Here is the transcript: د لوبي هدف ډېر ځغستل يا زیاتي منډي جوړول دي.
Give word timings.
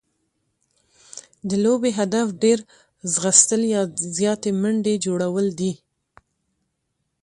د 1.49 1.51
لوبي 1.63 1.91
هدف 1.99 2.27
ډېر 2.43 2.59
ځغستل 3.13 3.61
يا 3.75 3.81
زیاتي 4.17 4.51
منډي 4.61 4.95
جوړول 5.05 5.47
دي. 5.59 5.73